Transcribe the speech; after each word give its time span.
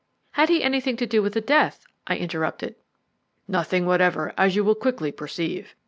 "Had 0.31 0.49
he 0.49 0.63
anything 0.63 0.97
to 0.97 1.05
do 1.05 1.21
with 1.21 1.33
the 1.33 1.41
death?" 1.41 1.85
I 2.07 2.17
interrupted. 2.17 2.73
"Nothing 3.47 3.85
whatever, 3.85 4.33
as 4.35 4.55
you 4.55 4.63
will 4.63 4.73
quickly 4.73 5.11
perceive. 5.11 5.75